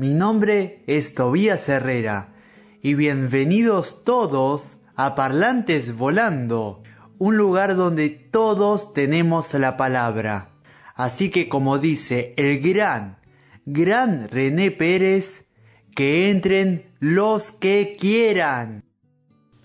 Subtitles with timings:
[0.00, 2.32] Mi nombre es Tobías Herrera
[2.84, 6.84] y bienvenidos todos a Parlantes Volando,
[7.18, 10.50] un lugar donde todos tenemos la palabra.
[10.94, 13.18] Así que como dice el gran,
[13.66, 15.46] gran René Pérez,
[15.96, 18.84] que entren los que quieran.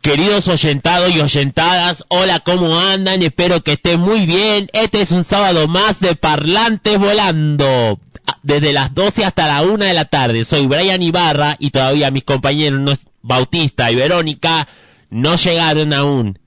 [0.02, 3.22] Queridos oyentados y oyentadas, hola, ¿cómo andan?
[3.22, 4.68] Espero que estén muy bien.
[4.74, 8.00] Este es un sábado más de Parlantes Volando.
[8.44, 10.46] Desde las 12 hasta la 1 de la tarde.
[10.46, 14.68] Soy Brian Ibarra y todavía mis compañeros Bautista y Verónica
[15.10, 16.40] no llegaron aún.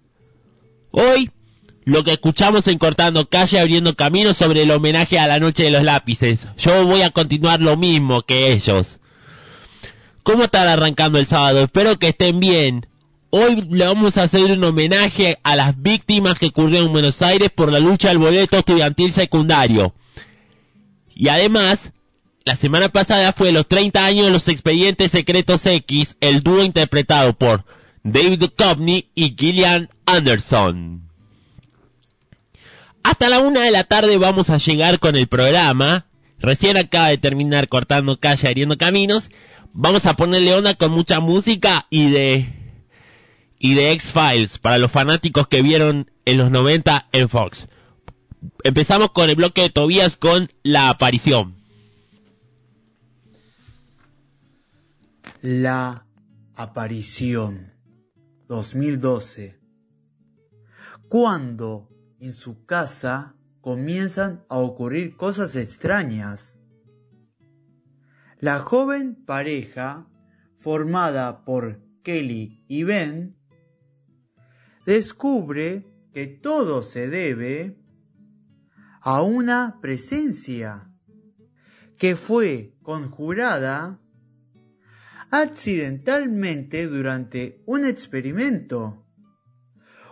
[0.90, 1.30] Hoy,
[1.84, 5.70] lo que escuchamos en Cortando Calle abriendo camino sobre el homenaje a la Noche de
[5.70, 6.40] los Lápices.
[6.58, 8.98] Yo voy a continuar lo mismo que ellos.
[10.22, 11.62] ¿Cómo están arrancando el sábado?
[11.62, 12.86] Espero que estén bien.
[13.30, 17.50] Hoy le vamos a hacer un homenaje a las víctimas que ocurrieron en Buenos Aires
[17.54, 19.94] por la lucha del boleto estudiantil secundario.
[21.16, 21.92] Y además,
[22.44, 27.32] la semana pasada fue los 30 años de los expedientes secretos X, el dúo interpretado
[27.32, 27.64] por
[28.04, 31.10] David Duchovny y Gillian Anderson.
[33.02, 36.06] Hasta la una de la tarde vamos a llegar con el programa.
[36.38, 39.30] Recién acaba de terminar cortando calle, abriendo caminos
[39.78, 42.52] vamos a ponerle onda con mucha música y de
[43.58, 47.68] y de X-Files para los fanáticos que vieron en los 90 en Fox.
[48.64, 51.56] Empezamos con el bloque de Tobías con La aparición.
[55.42, 56.06] La
[56.54, 57.72] aparición
[58.48, 59.58] 2012.
[61.08, 61.88] Cuando
[62.20, 66.58] en su casa comienzan a ocurrir cosas extrañas
[68.38, 70.06] la joven pareja,
[70.56, 73.34] formada por Kelly y Ben,
[74.84, 77.78] descubre que todo se debe
[79.06, 80.90] a una presencia
[81.96, 84.00] que fue conjurada
[85.30, 89.06] accidentalmente durante un experimento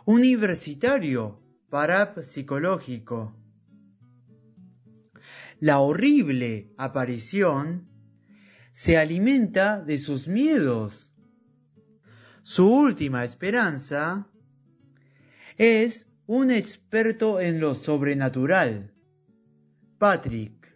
[0.05, 3.37] universitario parapsicológico.
[5.59, 7.88] La horrible aparición
[8.71, 11.12] se alimenta de sus miedos.
[12.44, 14.28] Su última esperanza
[15.56, 18.95] es un experto en lo sobrenatural,
[19.99, 20.75] Patrick.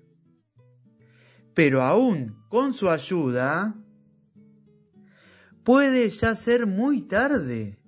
[1.54, 3.74] Pero aún con su ayuda,
[5.64, 7.78] puede ya ser muy tarde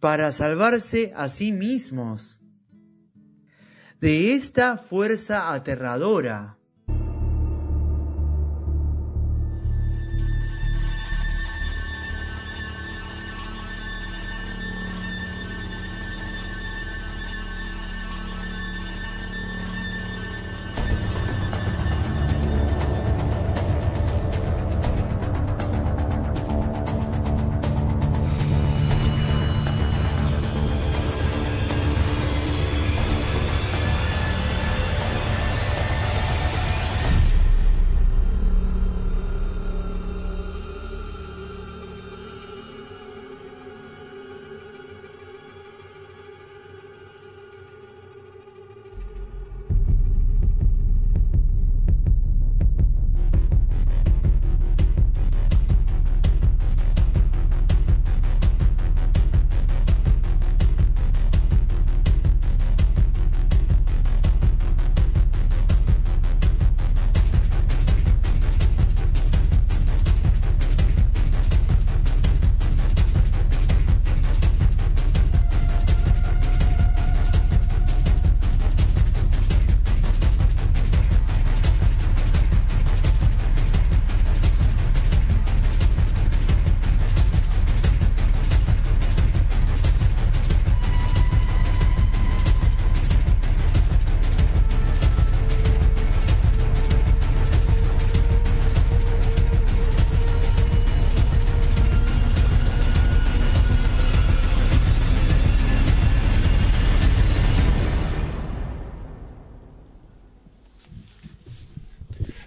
[0.00, 2.40] para salvarse a sí mismos
[4.00, 6.59] de esta fuerza aterradora.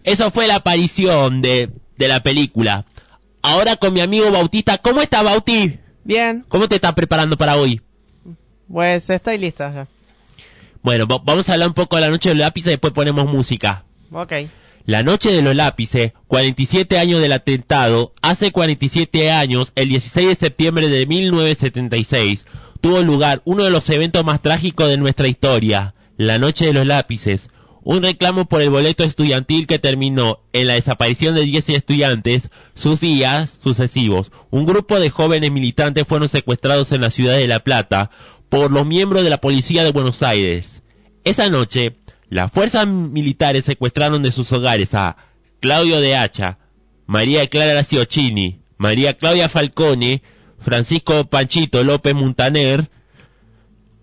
[0.04, 2.86] Eso fue la aparición de, de la película.
[3.42, 4.78] Ahora con mi amigo Bautista.
[4.78, 5.80] ¿Cómo está Bauti?
[6.04, 6.46] Bien.
[6.48, 7.82] ¿Cómo te estás preparando para hoy?
[8.72, 9.88] Pues estoy lista ya.
[10.82, 13.26] Bueno, vamos a hablar un poco de la noche de los lápices y después ponemos
[13.26, 13.86] música.
[14.12, 14.34] Ok.
[14.86, 20.36] La noche de los lápices, 47 años del atentado, hace 47 años, el 16 de
[20.36, 22.46] septiembre de 1976,
[22.82, 26.86] tuvo lugar uno de los eventos más trágicos de nuestra historia, la noche de los
[26.86, 27.48] lápices,
[27.86, 33.02] Un reclamo por el boleto estudiantil que terminó en la desaparición de 10 estudiantes sus
[33.02, 34.32] días sucesivos.
[34.52, 38.10] Un grupo de jóvenes militantes fueron secuestrados en la ciudad de La Plata
[38.48, 40.82] por los miembros de la policía de Buenos Aires.
[41.26, 41.98] Esa noche,
[42.30, 45.18] las fuerzas militares secuestraron de sus hogares a
[45.60, 46.60] Claudio de Hacha,
[47.06, 50.24] María Clara Ciocchini, María Claudia Falcone,
[50.58, 52.90] Francisco Panchito López Montaner,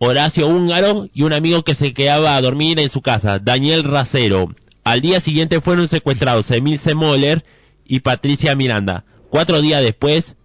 [0.03, 4.49] Horacio Húngaro y un amigo que se quedaba a dormir en su casa, Daniel Racero.
[4.83, 7.45] Al día siguiente fueron secuestrados Emil Semoller
[7.85, 9.05] y Patricia Miranda.
[9.29, 10.37] Cuatro días después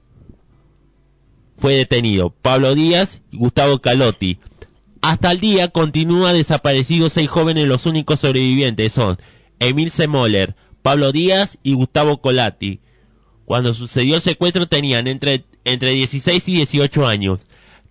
[1.58, 4.40] fue detenido Pablo Díaz y Gustavo Calotti.
[5.02, 9.18] Hasta el día continúa desaparecidos seis jóvenes, los únicos sobrevivientes son
[9.60, 12.82] Emil Semoller, Pablo Díaz y Gustavo Colati.
[13.46, 17.40] Cuando sucedió el secuestro tenían entre, entre 16 y 18 años.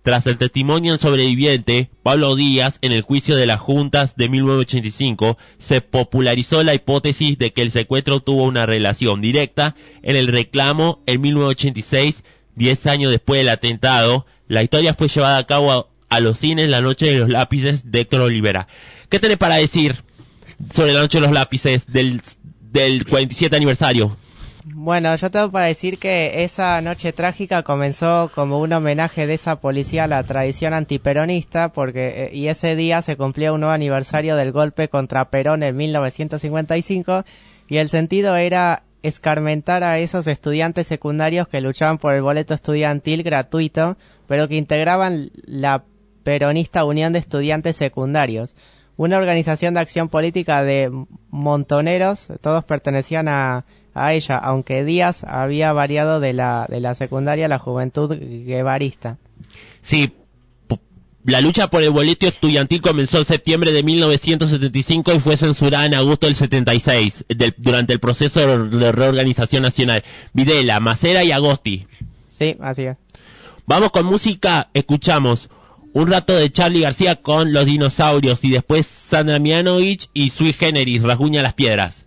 [0.05, 5.35] Tras el testimonio del sobreviviente, Pablo Díaz, en el juicio de las juntas de 1985,
[5.57, 11.01] se popularizó la hipótesis de que el secuestro tuvo una relación directa en el reclamo
[11.07, 12.23] en 1986,
[12.53, 14.27] diez años después del atentado.
[14.47, 18.01] La historia fue llevada a cabo a, los cines La Noche de los Lápices de
[18.01, 18.31] Héctor.
[19.09, 20.03] ¿Qué tenés para decir
[20.71, 22.21] sobre La Noche de los Lápices del,
[22.61, 24.15] del 47 aniversario?
[24.67, 29.57] Bueno, yo tengo para decir que esa noche trágica comenzó como un homenaje de esa
[29.57, 34.51] policía a la tradición antiperonista, porque y ese día se cumplía un nuevo aniversario del
[34.51, 37.25] golpe contra Perón en 1955
[37.67, 43.21] y el sentido era escarmentar a esos estudiantes secundarios que luchaban por el boleto estudiantil
[43.21, 45.83] gratuito, pero que integraban la
[46.23, 48.55] peronista Unión de Estudiantes Secundarios,
[48.97, 50.89] una organización de acción política de
[51.29, 53.65] montoneros, todos pertenecían a
[53.95, 59.17] a ella, aunque Díaz había variado de la, de la secundaria a la juventud guevarista.
[59.81, 60.13] Sí,
[61.23, 65.95] la lucha por el boleto estudiantil comenzó en septiembre de 1975 y fue censurada en
[65.95, 67.25] agosto del 76,
[67.57, 70.03] durante el proceso de reorganización nacional.
[70.33, 71.87] Videla, Macera y Agosti.
[72.29, 72.97] Sí, así es.
[73.65, 75.49] Vamos con música, escuchamos
[75.93, 81.01] un rato de Charlie García con Los Dinosaurios y después Sandra Mianovich y Sui Generis,
[81.01, 82.04] Rasguña las Piedras.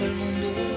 [0.00, 0.67] el mundo.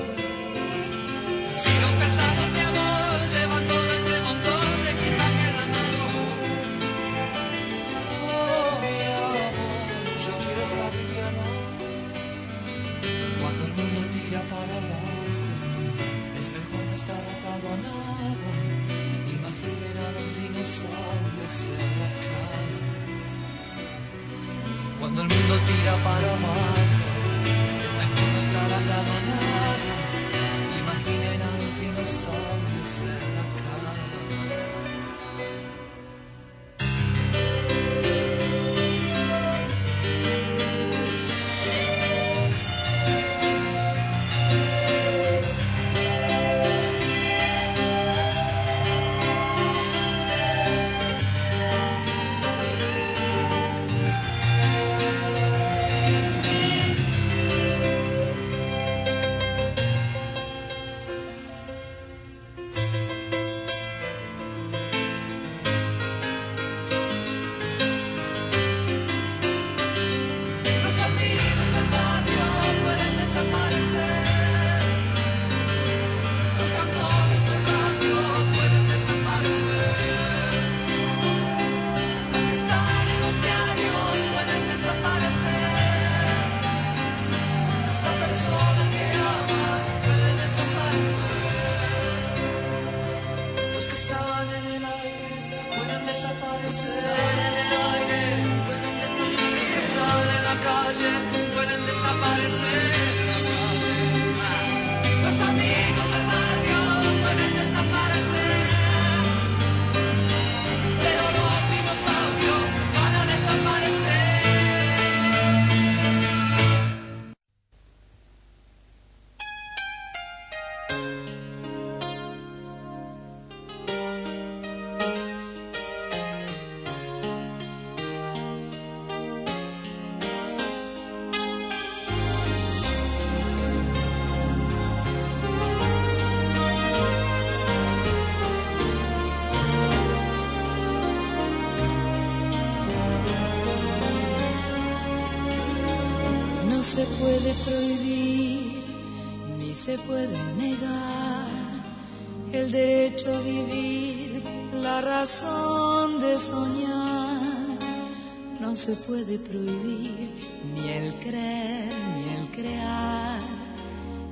[158.82, 160.32] Se puede prohibir
[160.74, 163.40] ni el creer, ni el crear,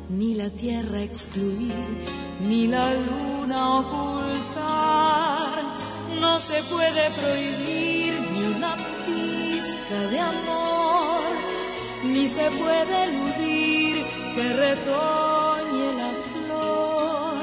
[0.10, 1.86] ni la tierra excluir,
[2.48, 5.54] ni la luna ocultar.
[6.20, 8.74] No se puede prohibir ni una
[9.06, 11.30] pizca de amor,
[12.06, 14.04] ni se puede eludir
[14.34, 17.38] que retoñe la flor,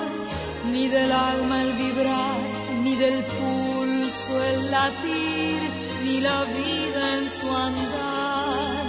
[0.72, 2.40] ni del alma el vibrar,
[2.82, 5.55] ni del pulso el latir,
[6.06, 8.84] ni la vida en su andar.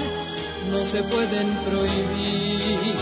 [0.72, 2.96] No se pueden prohibir,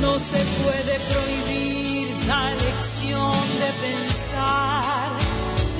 [0.00, 5.10] no se puede prohibir la elección de pensar,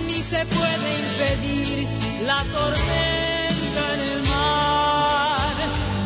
[0.09, 1.87] ni se puede impedir
[2.31, 5.57] la tormenta en el mar.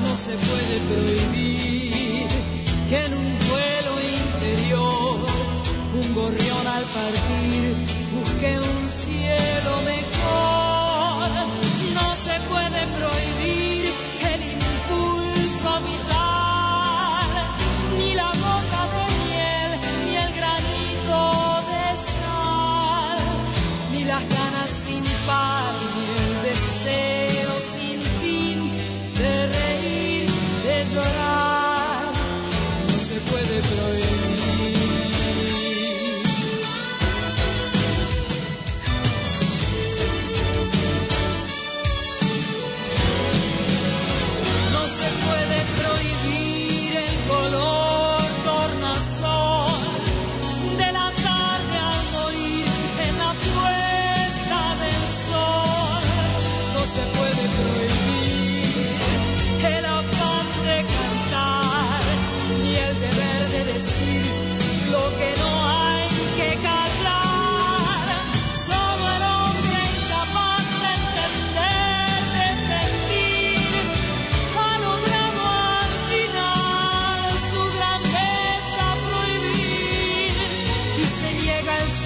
[0.05, 2.29] No se puede prohibir
[2.89, 5.17] que en un vuelo interior
[6.01, 7.67] un gorrión al partir
[8.15, 10.46] busque un cielo mejor.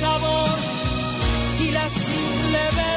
[0.03, 2.90] Y la simple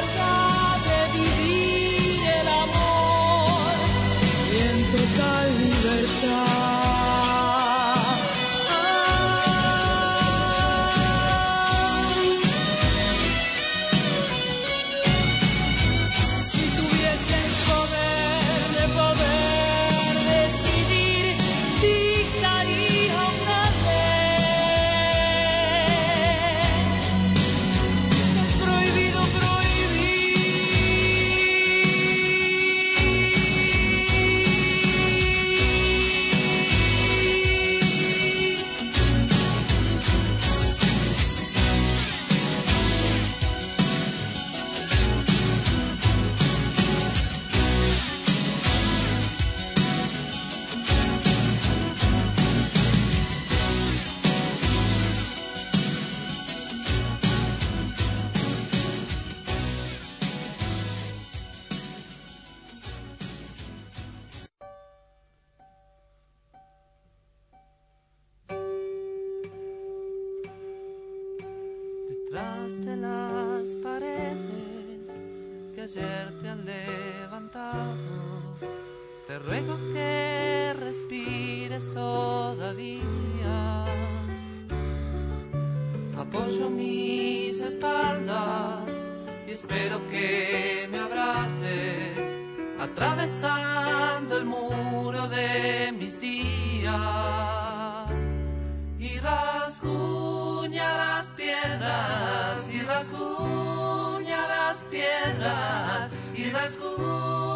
[103.04, 107.53] rasguña las piedras y rasguña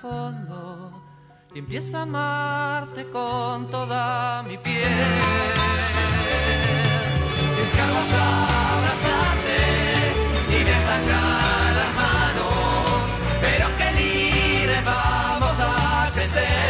[0.00, 0.92] fondo
[1.54, 5.20] y empiezo a amarte con toda mi piel.
[7.56, 9.58] Descargo hasta abrazarte
[10.48, 13.02] y me sangran las manos,
[13.40, 16.65] pero que libres vamos a crecer.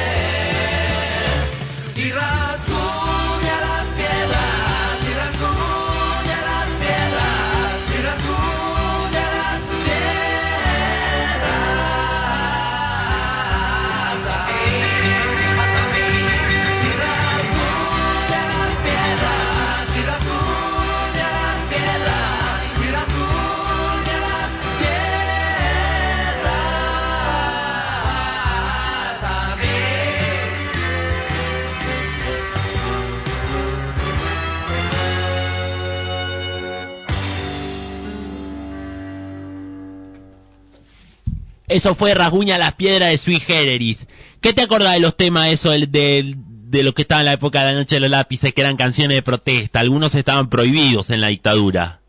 [41.68, 44.07] Eso fue Rasguña las piedras de Sui Generis.
[44.40, 47.33] ¿Qué te acordás de los temas eso del- del- de, lo que estaba en la
[47.33, 49.81] época de la noche de los lápices, que eran canciones de protesta?
[49.81, 52.00] Algunos estaban prohibidos en la dictadura.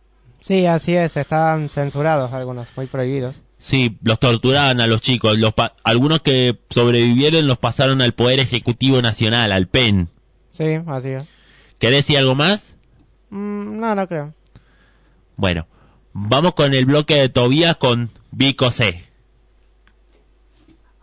[0.43, 3.35] Sí, así es, estaban censurados algunos, muy prohibidos.
[3.59, 5.37] Sí, los torturaban a los chicos.
[5.39, 10.09] Los pa- algunos que sobrevivieron los pasaron al Poder Ejecutivo Nacional, al PEN.
[10.53, 11.23] Sí, así es.
[11.79, 12.75] ¿Querés decir algo más?
[13.31, 14.33] Mm, no, no creo.
[15.35, 15.67] Bueno,
[16.13, 19.03] vamos con el bloque de Tobías con Vico C.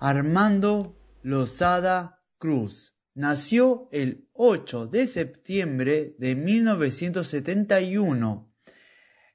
[0.06, 8.54] Armando Lozada Cruz nació el 8 de septiembre de 1971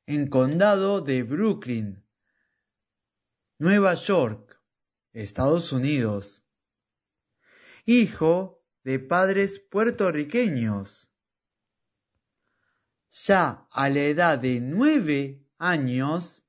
[0.06, 2.06] en Condado de Brooklyn,
[3.58, 4.62] Nueva York,
[5.12, 6.46] Estados Unidos.
[7.86, 11.12] Hijo de padres puertorriqueños.
[13.10, 16.44] Ya a la edad de nueve años,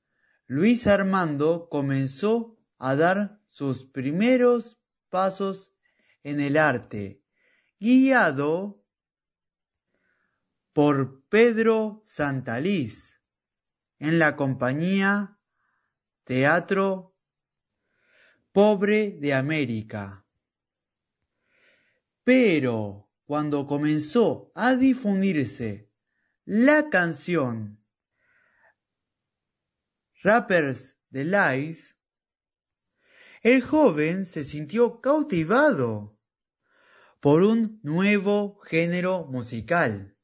[0.47, 5.75] Luis Armando comenzó a dar sus primeros pasos
[6.23, 7.23] en el arte,
[7.79, 8.83] guiado
[10.73, 13.21] por Pedro Santaliz
[13.99, 15.39] en la compañía
[16.25, 17.17] Teatro
[18.53, 20.25] Pobre de América.
[22.25, 25.91] Pero cuando comenzó a difundirse
[26.45, 27.85] la canción
[30.23, 31.97] Rappers Delights,
[33.43, 36.19] el joven se sintió cautivado
[37.21, 40.15] por un nuevo género musical,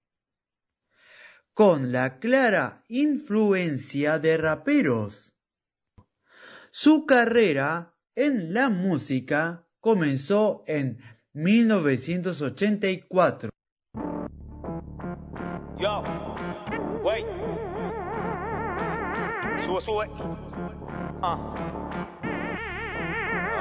[1.54, 5.32] con la clara influencia de raperos.
[6.70, 10.98] Su carrera en la música comenzó en
[11.32, 13.48] 1984.
[15.78, 16.02] Yo,
[17.02, 17.24] wait.
[19.64, 20.06] Sube, sube.
[21.22, 21.85] Ah.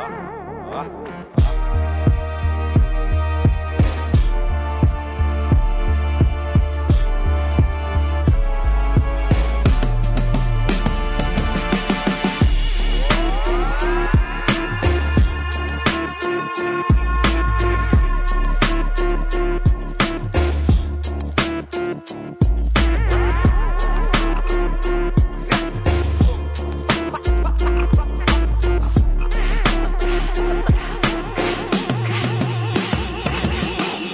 [0.07, 0.85] Ah,
[1.37, 1.54] ah.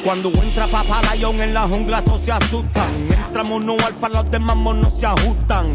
[0.03, 2.89] Cuando entra Papá Lion en la jungla todos se asustan.
[3.27, 5.69] Entra mono alfa, los demás monos se ajustan.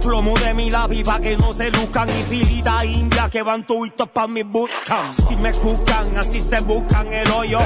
[0.00, 2.08] Plomo de mi pa' que no se luzcan.
[2.08, 5.12] Y filita india que van tuitos pa' mi bootcamp.
[5.12, 7.58] Si me escuchan, así se buscan el hoyo.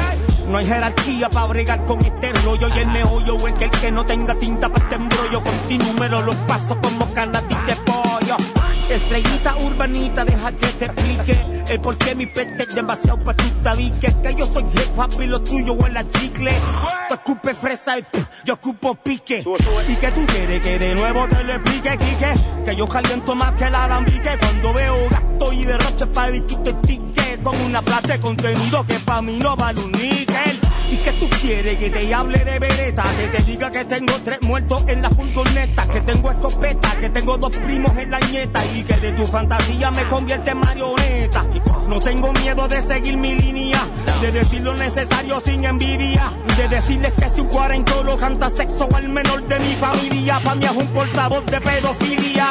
[0.49, 2.69] No hay jerarquía pa' bregar con este rollo.
[2.75, 5.43] Y el meollo es que el que no tenga tinta pa' este embrollo.
[5.43, 8.16] Con ti número los pasos como canatí de pollo.
[8.89, 11.37] Estrellita urbanita, deja que te explique
[11.69, 14.15] el por qué mi peste es demasiado pa' tu tabique.
[14.23, 16.53] Que yo soy hip hop y lo tuyo huele a chicle.
[17.09, 19.45] Tú escupes fresa y pff, yo escupo pique.
[19.89, 22.35] Y que tú quieres que de nuevo te lo explique, Quique.
[22.65, 27.39] Que yo caliento más que el alambique cuando veo gasto y derroche pa' evitar tique.
[27.43, 30.66] Con una plata de contenido que pa' mí no vale un níquel.
[30.89, 34.39] Y que tú quieres que te hable de vereta, que te diga que tengo tres
[34.43, 38.85] muertos en la furgoneta, que tengo escopeta, que tengo dos primos en la ñeta y
[38.85, 41.45] que de tu fantasía me convierte en marioneta.
[41.89, 43.81] No tengo miedo de seguir mi línea,
[44.21, 49.09] de decir lo necesario sin envidia, de decirles que si un cuarentolo canta sexo al
[49.09, 52.49] menor de mi familia, pa' mí es un portavoz de pedofilia.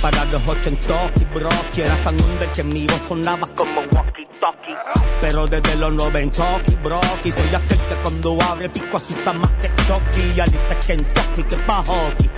[0.00, 4.74] Para los ochentoki, bro, era tan under que mi voz sonaba como walkie talkie.
[5.20, 10.40] Pero desde los noventoki, bro, soy aquel que cuando abre pico asusta más que Chucky.
[10.40, 12.30] Alista que en que pa' hockey.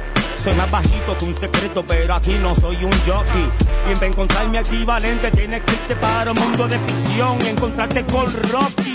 [0.42, 3.48] Soy más bajito que un secreto, pero aquí no soy un jockey.
[3.88, 8.04] Y para encontrar mi equivalente tienes que irte para un mundo de ficción y encontrarte
[8.06, 8.92] con Rocky.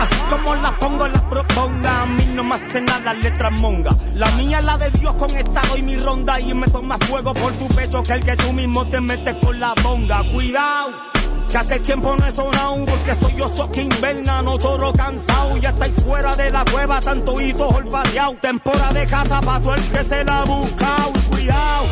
[0.00, 2.02] Así como la pongo, la proponga.
[2.02, 3.90] A mí no me hace nada letras monga.
[4.14, 6.40] La mía la de Dios con estado y mi ronda.
[6.40, 9.60] Y me toma fuego por tu pecho que el que tú mismo te metes con
[9.60, 10.22] la bonga.
[10.32, 11.11] Cuidado.
[11.52, 15.58] Que hace tiempo no he sonado porque soy yo so que inverna, no toro cansado.
[15.58, 18.36] Ya estáis fuera de la cueva, tanto hito olfateado.
[18.40, 21.12] Temporada de casa pa' todo el que se la ha buscado.
[21.14, 21.84] Y cuidado,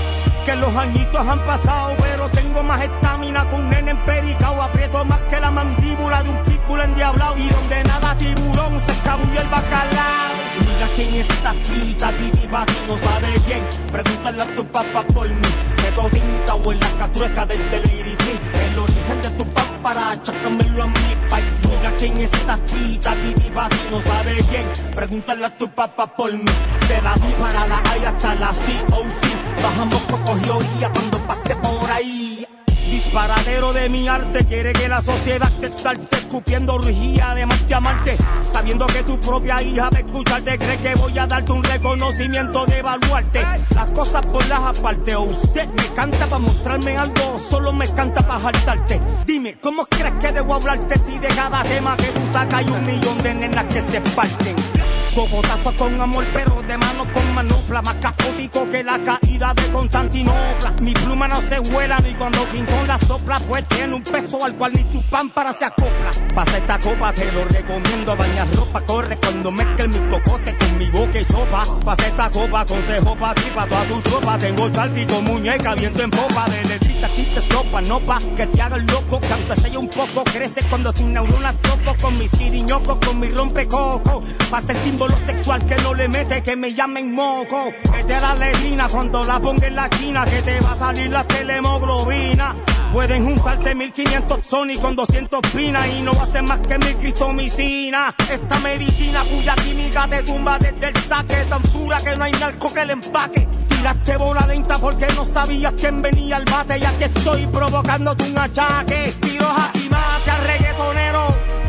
[0.46, 2.19] que los añitos han pasado, pero
[2.62, 4.62] más estamina que un nene empericao.
[4.62, 7.36] Aprieto más que la mandíbula de un pitbull endiablado.
[7.36, 10.34] Y donde nada tiburón se escabulle el bacalao.
[10.60, 12.48] Mira quién está aquí, Tati ti
[12.86, 13.66] no sabe quién.
[13.90, 15.48] Pregúntale a tu papá por mí.
[15.82, 18.38] Meto tinta o en la catrueca del delirity.
[18.70, 19.44] El origen de tu
[19.82, 21.52] para chácamelo a mi país.
[21.68, 23.50] Mira quién está aquí, Tati ti
[23.90, 24.66] no sabe quién.
[24.94, 26.52] Pregúntale a tu papá por mí.
[26.88, 29.62] De la di para la A hasta la COC.
[29.62, 32.46] Bajamos poco y orilla cuando pase por ahí.
[32.90, 37.80] Disparadero de mi arte, quiere que la sociedad te exalte, escupiendo rugía de Marte a
[37.80, 38.16] Marte,
[38.52, 42.78] sabiendo que tu propia hija de escucharte cree que voy a darte un reconocimiento de
[42.78, 43.46] evaluarte.
[43.76, 47.86] Las cosas por las aparte, o usted me canta para mostrarme algo, o solo me
[47.88, 49.00] canta para jaltarte.
[49.24, 52.84] Dime, ¿cómo crees que debo hablarte si de cada tema que tú sacas hay un
[52.84, 54.79] millón de nenas que se parten?
[55.20, 57.82] Cocotazo con amor, pero de mano con manopla.
[57.82, 60.72] Más caótico que la caída de Constantinopla.
[60.80, 63.38] Mi pluma no se vuela ni cuando King la sopla.
[63.46, 66.10] Pues tiene un peso al cual ni tu pámpara se acopla.
[66.34, 68.16] Pasa esta copa, te lo recomiendo.
[68.16, 71.64] Bañar ropa, corre cuando mezclen mi cocote con mi boca y chopa.
[71.84, 74.38] Pasa esta copa, consejo pa' ti, pa' toda tu tropa.
[74.38, 76.46] Tengo talpico, muñeca, viento en popa.
[76.48, 79.20] De letrita aquí se sopa, no pa' que te haga el loco.
[79.20, 81.94] Que aunque un poco, crece cuando tus neuronas toco.
[82.00, 84.22] Con mis siriñocos, con mi rompecoco.
[84.50, 87.70] Pasa el símbolo sexual que no le mete, que me llamen moco.
[87.94, 91.10] Que te da letrina cuando la ponga en la china, que te va a salir
[91.10, 92.54] la telemoglobina.
[92.92, 98.14] Pueden juntarse 1500 Sony con 200 pinas y no a ser más que mil cristomicina.
[98.30, 102.72] Esta medicina cuya química te tumba desde el saque, tan pura que no hay narco
[102.74, 103.48] que le empaque.
[103.68, 108.38] Tiraste bola lenta porque no sabías quién venía al bate y aquí estoy provocándote un
[108.38, 109.14] achaque.
[109.20, 111.09] Tiro aquí mate al reggaetonero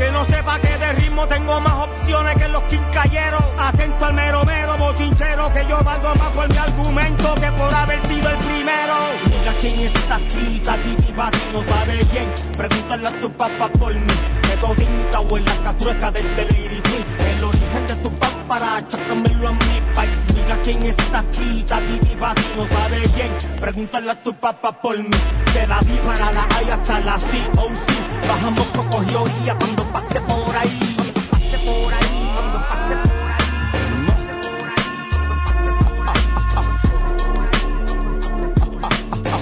[0.01, 3.43] que no sepa que de ritmo tengo más opciones que los quincalleros.
[3.59, 7.99] Atento al mero mero bochinchero que yo valgo más por mi argumento que por haber
[8.07, 8.95] sido el primero.
[9.29, 10.97] Mira quién está aquí, Tati
[11.53, 12.33] no sabe quién.
[12.57, 14.13] Pregúntale a tu papá por mí.
[14.49, 17.05] Meto tinta o en la catrueca del delirity.
[17.35, 18.09] El origen de tu
[18.51, 20.19] para chácamelo a mi país.
[20.35, 21.99] Mira quién está aquí, Tati
[22.57, 23.31] no sabe quién.
[23.61, 25.17] Pregúntale a tu papá por mí.
[25.53, 28.27] De la para la A y hasta la COC.
[28.27, 30.95] Bajamos cocos y orilla cuando pase por ahí.
[30.97, 33.47] Cuando pase por ahí, cuando pase por ahí.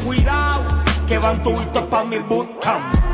[0.05, 0.63] Cuidado,
[1.07, 3.08] que van tuitos pa' mi bootcamp.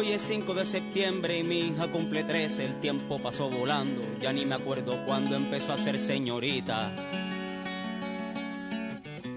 [0.00, 4.32] Hoy es 5 de septiembre y mi hija cumple 13, el tiempo pasó volando, ya
[4.32, 6.90] ni me acuerdo cuándo empezó a ser señorita.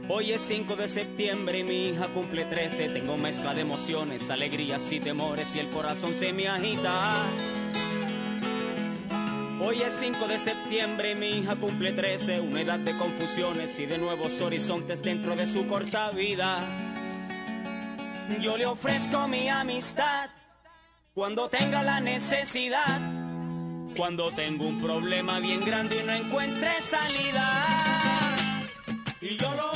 [0.08, 4.90] Hoy es 5 de septiembre y mi hija cumple 13, tengo mezcla de emociones, alegrías
[4.90, 7.26] y temores y el corazón se me agita.
[9.62, 13.86] Hoy es 5 de septiembre y mi hija cumple 13, una edad de confusiones y
[13.86, 16.66] de nuevos horizontes dentro de su corta vida.
[18.40, 20.30] Yo le ofrezco mi amistad
[21.14, 23.00] cuando tenga la necesidad,
[23.96, 27.46] cuando tengo un problema bien grande y no encuentre salida.
[29.22, 29.73] Y yo lo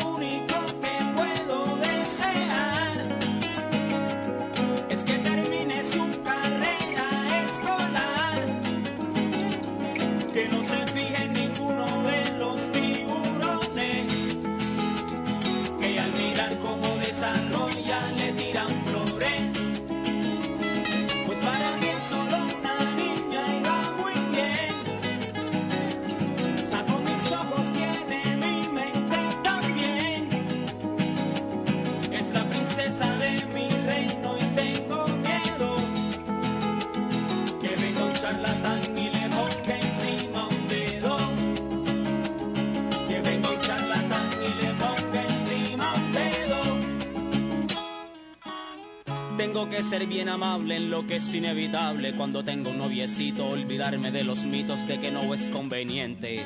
[49.57, 54.11] Tengo que ser bien amable en lo que es inevitable cuando tengo un noviecito, olvidarme
[54.11, 56.45] de los mitos de que no es conveniente.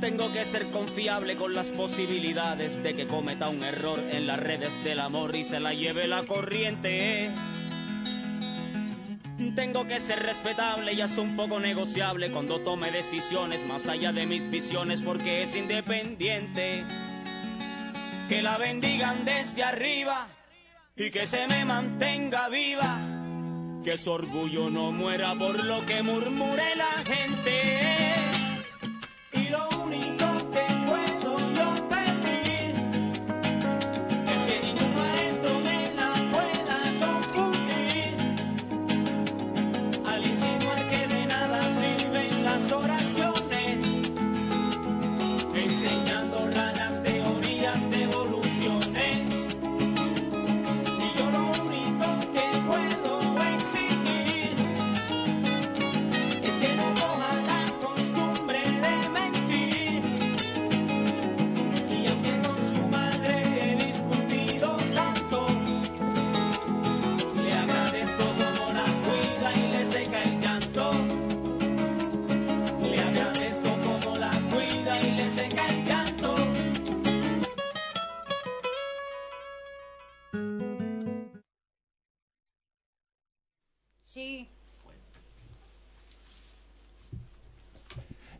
[0.00, 4.82] Tengo que ser confiable con las posibilidades de que cometa un error en las redes
[4.82, 7.30] del amor y se la lleve la corriente.
[9.54, 14.26] Tengo que ser respetable y hasta un poco negociable cuando tome decisiones más allá de
[14.26, 16.84] mis visiones porque es independiente.
[18.28, 20.26] Que la bendigan desde arriba
[20.96, 22.98] y que se me mantenga viva.
[23.84, 28.25] Que su orgullo no muera por lo que murmure la gente.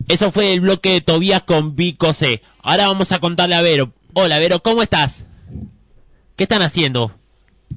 [0.07, 2.41] Eso fue el bloque de Tobías con Vico C.
[2.61, 3.91] Ahora vamos a contarle a Vero.
[4.13, 5.25] Hola Vero, ¿cómo estás?
[6.35, 7.11] ¿Qué están haciendo?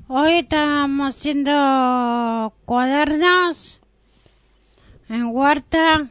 [0.07, 3.81] Hoy estamos haciendo cuadernos
[5.09, 6.09] en huerta.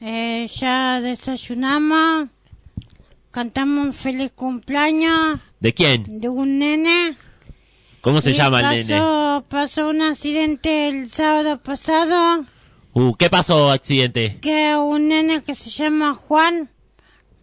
[0.00, 2.28] Eh, ya desayunamos.
[3.30, 6.20] Cantamos un feliz cumpleaños ¿De quién?
[6.20, 7.16] de un nene.
[8.02, 9.00] ¿Cómo se Y llama el nene?
[9.48, 12.44] Pasó un accidente el sábado pasado.
[12.94, 14.38] Uh, ¿qué pasó, accidente?
[14.40, 16.68] que un nene que se llama Juan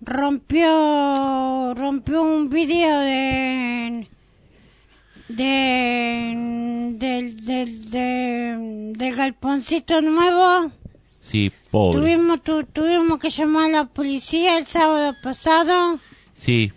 [0.01, 4.07] rompió rompió un vídeo de
[5.27, 10.71] de del del de- galponcito nuevo
[11.19, 11.99] Sí, pobre.
[11.99, 15.99] tuvimos tu- tuvimos que llamar a la policía el sábado pasado
[16.35, 16.71] Sí.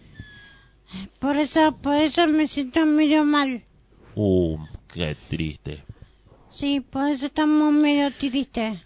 [1.20, 3.64] por eso por eso me siento medio mal
[4.14, 4.58] Uh,
[4.92, 5.84] qué triste.
[6.54, 8.78] Sí por eso estamos medio tristes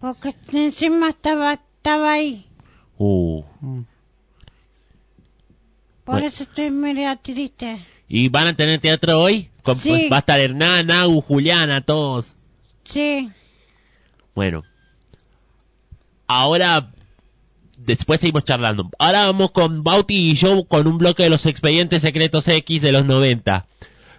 [0.00, 2.46] porque encima estaba estaba ahí
[2.98, 3.42] Uh.
[6.04, 6.26] por Bueno.
[6.28, 9.50] eso estoy medio triste ¿Y van a tener teatro hoy?
[9.64, 9.88] Con- Sí.
[9.88, 12.26] pues, va a estar Hernán, Agu, Juliana, todos.
[12.84, 13.30] sí
[14.34, 14.62] Bueno.
[16.28, 16.92] Ahora,
[17.78, 18.90] después seguimos charlando.
[18.98, 22.92] Ahora vamos con Bauti y yo con un bloque de los expedientes secretos X de
[22.92, 23.66] los 90.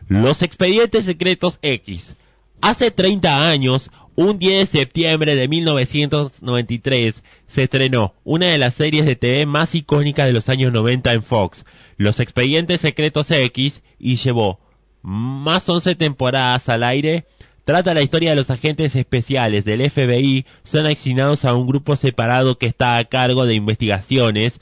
[0.08, 2.15] Los expedientes secretos X.
[2.62, 9.06] Hace 30 años, un 10 de septiembre de 1993, se estrenó una de las series
[9.06, 11.65] de TV más icónicas de los años 90 en Fox,
[11.98, 14.60] Los expedientes secretos X, y llevó
[15.02, 17.26] más 11 temporadas al aire
[17.67, 22.58] Trata la historia de los agentes especiales del FBI, son asignados a un grupo separado
[22.58, 24.62] que está a cargo de investigaciones.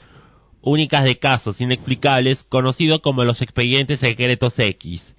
[0.60, 5.15] únicas de casos inexplicables conocidos como los expedientes secretos X.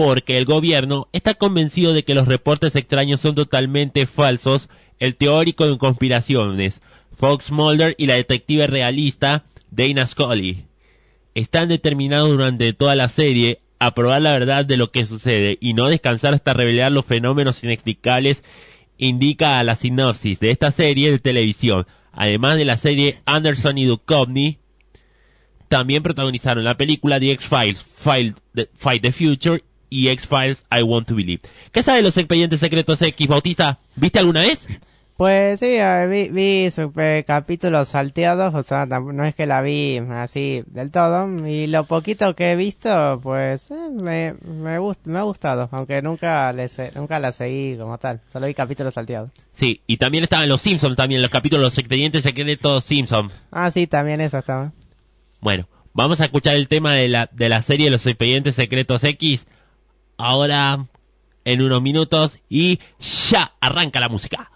[0.00, 5.68] Porque el gobierno está convencido de que los reportes extraños son totalmente falsos, el teórico
[5.68, 6.80] de conspiraciones,
[7.18, 10.64] Fox Mulder y la detective realista Dana Scully.
[11.34, 15.74] Están determinados durante toda la serie a probar la verdad de lo que sucede y
[15.74, 18.42] no descansar hasta revelar los fenómenos inexplicables
[18.96, 21.86] indica a la sinopsis de esta serie de televisión.
[22.12, 24.60] Además de la serie Anderson y Duchovny,
[25.68, 31.42] también protagonizaron la película The X-Files, Fight the Future y X-Files I Want to Believe.
[31.72, 33.80] ¿Qué sabe de los expedientes secretos X, Bautista?
[33.96, 34.66] ¿Viste alguna vez?
[35.16, 35.76] Pues sí,
[36.08, 40.90] vi, vi sus eh, capítulos salteados, o sea, no es que la vi así del
[40.90, 45.68] todo, y lo poquito que he visto, pues eh, me, me, gust- me ha gustado,
[45.72, 46.54] aunque nunca,
[46.94, 49.30] nunca la seguí como tal, solo vi capítulos salteados.
[49.52, 53.30] Sí, y también estaban los Simpsons, también los capítulos Los expedientes secretos Simpson.
[53.50, 54.72] Ah, sí, también eso estaba.
[55.42, 59.46] Bueno, vamos a escuchar el tema de la, de la serie Los expedientes secretos X.
[60.22, 60.86] Ahora,
[61.44, 64.50] en unos minutos, y ya arranca la música.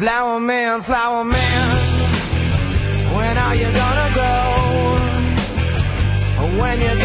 [0.00, 1.76] Flower man, flower man,
[3.14, 4.56] when are you gonna grow?
[6.58, 6.99] When you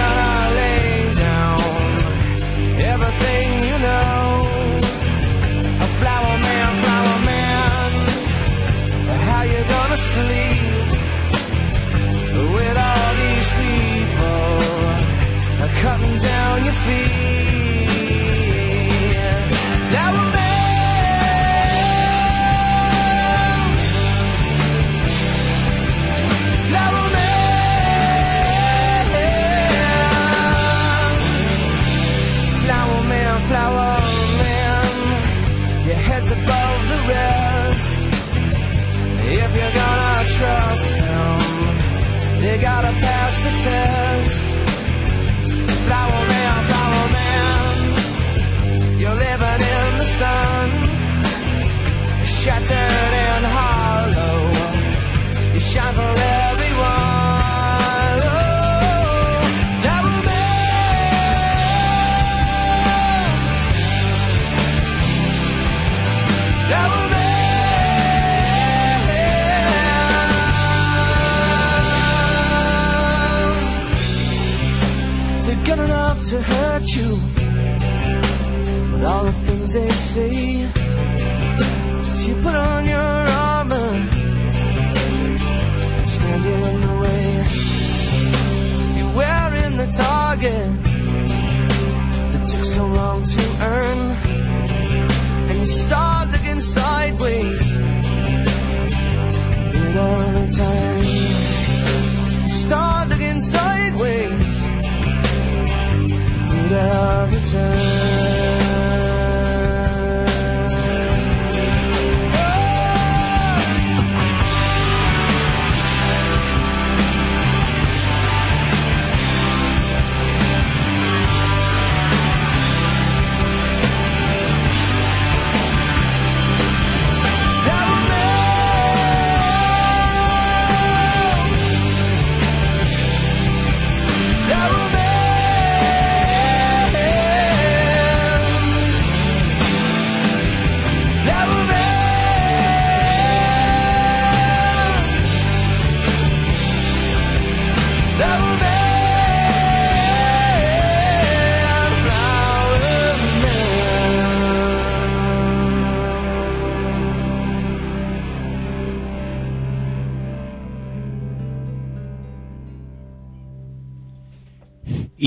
[80.15, 80.54] say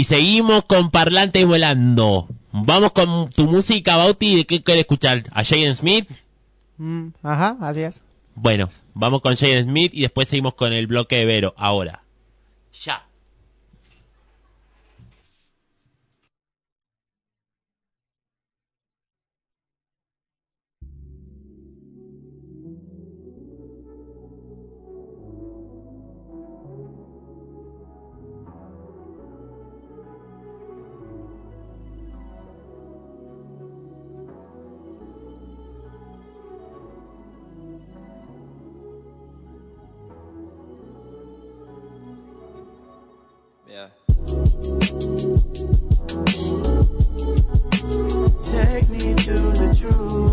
[0.09, 2.29] seguimos con parlantes volando.
[2.51, 4.37] Vamos con tu música, Bauti.
[4.37, 5.25] ¿De qué quieres escuchar?
[5.33, 6.09] ¿A Jaden Smith?
[6.79, 8.01] Mm, ajá, así es.
[8.35, 11.55] Bueno, vamos con Jaden Smith y después seguimos con el bloque de Vero.
[11.59, 12.03] Ahora.
[12.83, 13.07] Ya.
[49.79, 50.28] true.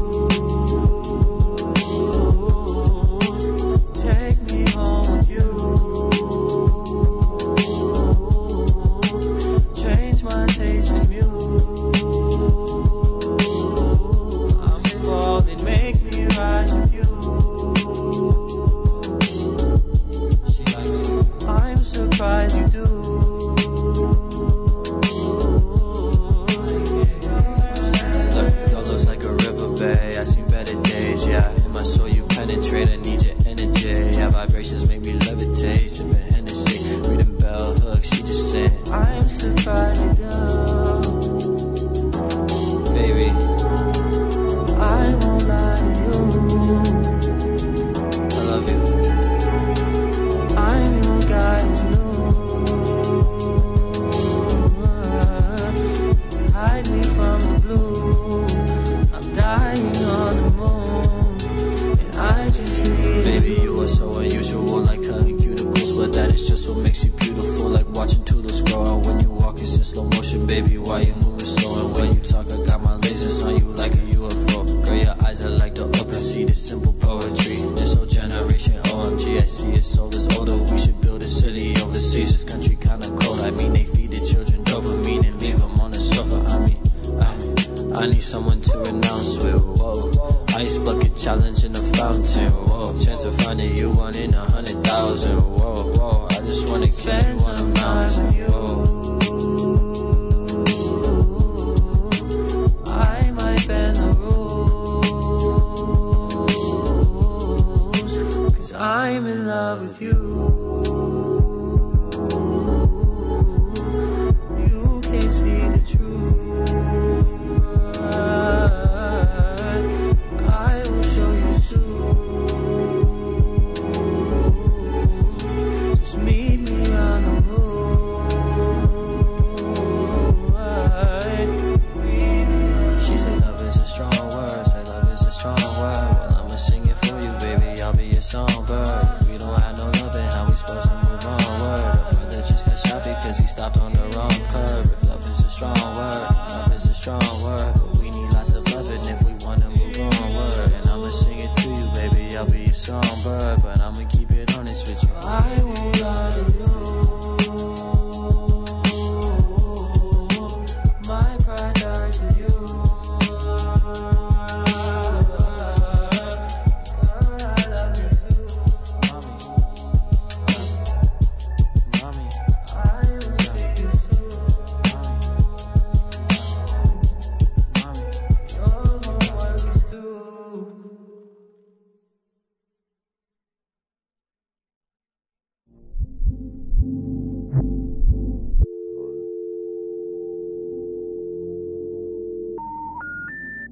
[82.16, 82.32] City.
[82.32, 83.40] This country kinda cold.
[83.42, 86.38] I mean, they feed the children dopamine and leave them on the sofa.
[86.56, 86.82] I mean,
[87.22, 89.62] I, I need someone to announce with.
[89.62, 92.52] Whoa, ice bucket challenge in the fountain.
[92.52, 95.55] Whoa, chance of finding you one in a hundred thousand.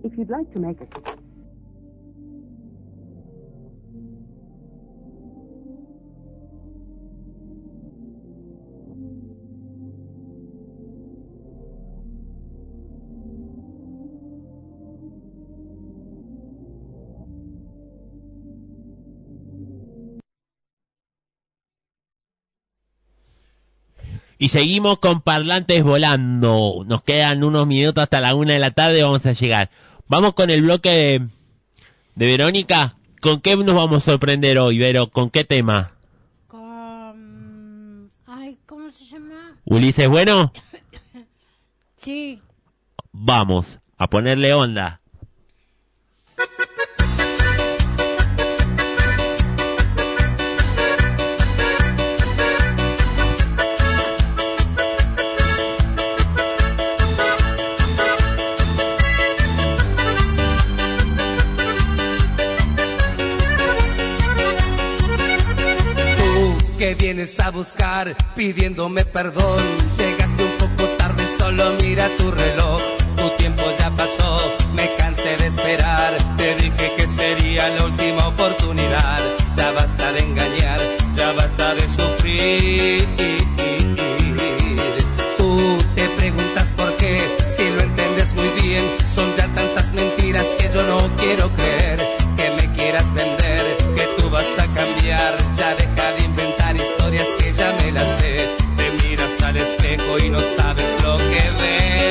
[0.04, 1.23] If you'd like to make a
[24.44, 26.84] Y seguimos con parlantes volando.
[26.86, 29.02] Nos quedan unos minutos hasta la una de la tarde.
[29.02, 29.70] Vamos a llegar.
[30.10, 31.28] Vamos con el bloque de,
[32.16, 32.98] de Verónica.
[33.22, 35.10] ¿Con qué nos vamos a sorprender hoy, Vero?
[35.12, 35.94] ¿Con qué tema?
[36.48, 38.10] Con...
[38.28, 39.56] Ay, ¿cómo se llama?
[39.64, 40.52] ¿Ulises Bueno?
[41.96, 42.42] Sí.
[43.14, 45.00] Vamos a ponerle onda.
[66.84, 69.64] Que vienes a buscar pidiéndome perdón.
[69.98, 72.82] Llegaste un poco tarde, solo mira tu reloj.
[73.16, 74.42] Tu tiempo ya pasó,
[74.74, 76.12] me cansé de esperar.
[76.36, 79.22] Te dije que sería la última oportunidad.
[79.56, 80.82] Ya basta de engañar,
[81.16, 83.08] ya basta de sufrir.
[85.38, 88.84] Tú te preguntas por qué, si lo entiendes muy bien.
[89.16, 92.00] Son ya tantas mentiras que yo no quiero creer.
[92.36, 95.38] Que me quieras vender, que tú vas a cambiar.
[95.56, 96.33] Ya deja de
[100.20, 102.03] y no sabes lo que ves.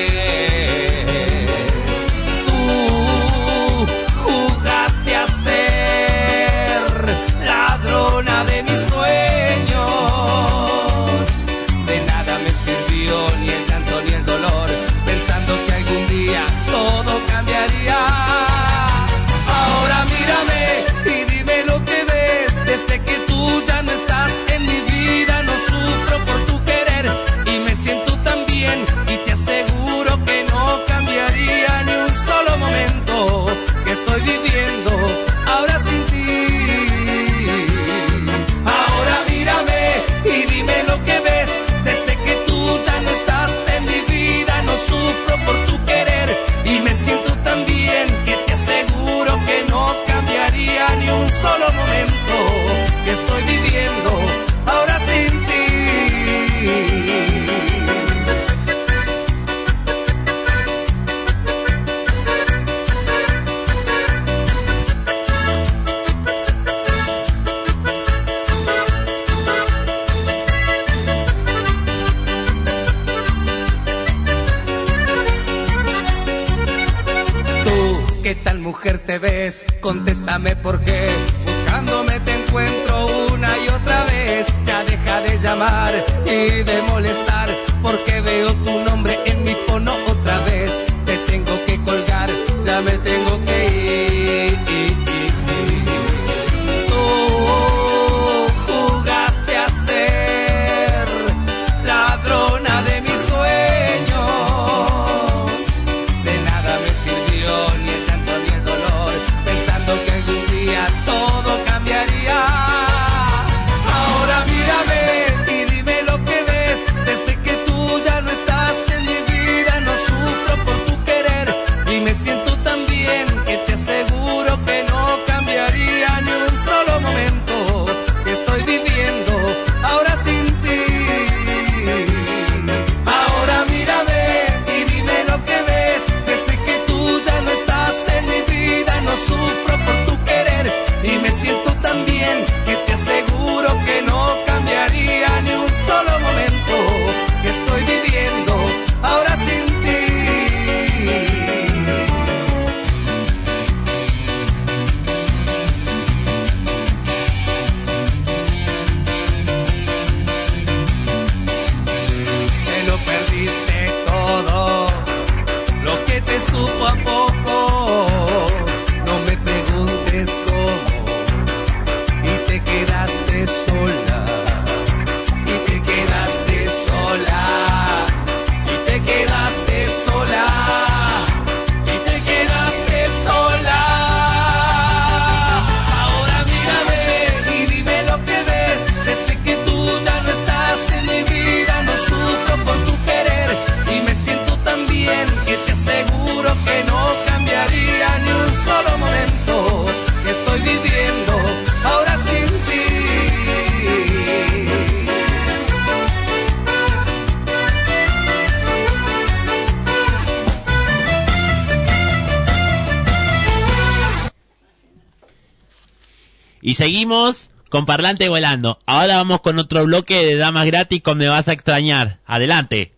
[216.72, 218.78] Y seguimos con Parlante Volando.
[218.86, 222.20] Ahora vamos con otro bloque de Damas Gratis con Me Vas a Extrañar.
[222.24, 222.94] Adelante.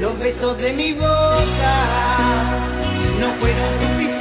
[0.00, 1.76] Los besos de mi boca
[3.20, 4.17] no fueron suficientes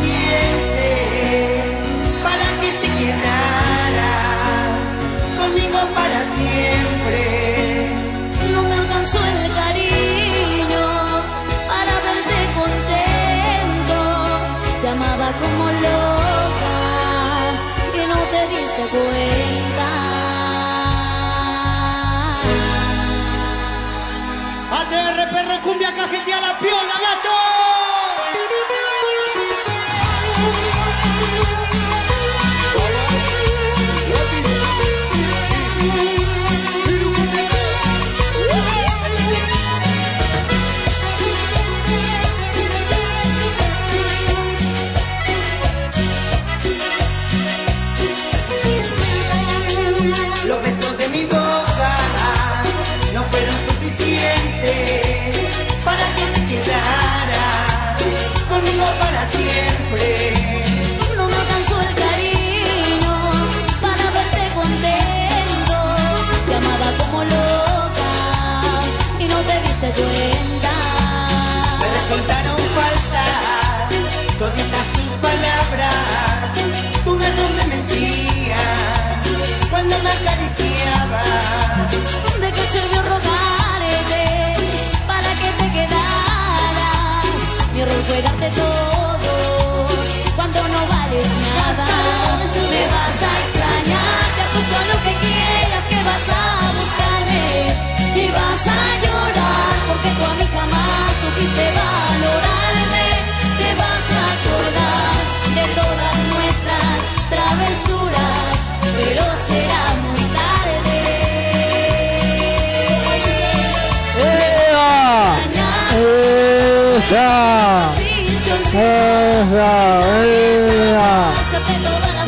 [118.80, 119.44] ¡Eh!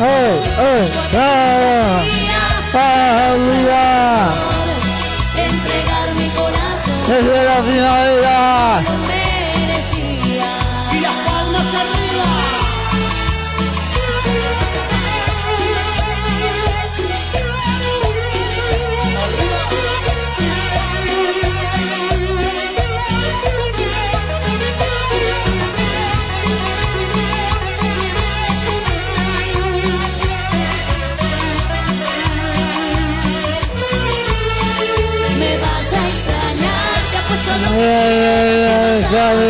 [0.02, 0.90] ¡Eh!
[2.72, 3.29] ¡Eh!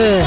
[0.01, 0.25] Y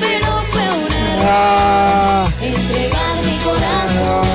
[0.00, 4.26] Pero fue un error entregar mi corazón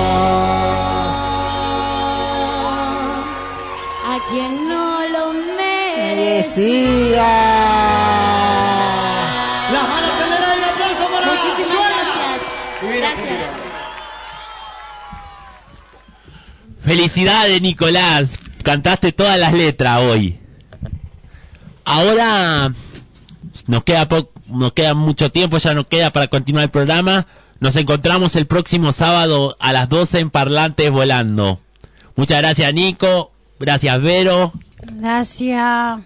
[4.07, 7.11] a quien no lo merece.
[9.73, 10.15] Las manos
[10.51, 12.39] aire, aplauso para Muchísimas gracias.
[12.97, 13.49] Gracias.
[16.82, 18.39] Felicidades, Nicolás.
[18.74, 20.38] Cantaste todas las letras hoy.
[21.86, 22.72] Ahora
[23.65, 27.26] nos queda po- nos queda mucho tiempo, ya nos queda para continuar el programa.
[27.59, 31.59] Nos encontramos el próximo sábado a las 12 en Parlantes Volando.
[32.15, 33.32] Muchas gracias, Nico.
[33.59, 34.53] Gracias, Vero.
[34.84, 35.99] Gracias.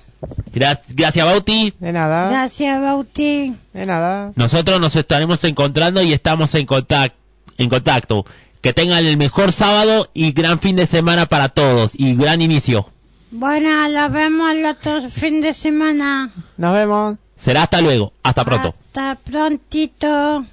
[0.53, 1.73] Gra- gracias, Bauti.
[1.81, 2.29] De nada.
[2.29, 3.55] Gracias, Bauti.
[3.73, 4.31] De nada.
[4.37, 7.17] Nosotros nos estaremos encontrando y estamos en contacto.
[7.57, 8.25] En contacto.
[8.63, 12.89] Que tengan el mejor sábado y gran fin de semana para todos y gran inicio.
[13.29, 16.31] Bueno, nos vemos el otro fin de semana.
[16.55, 17.17] Nos vemos.
[17.35, 18.13] Será hasta luego.
[18.23, 18.73] Hasta pronto.
[18.87, 20.45] Hasta prontito.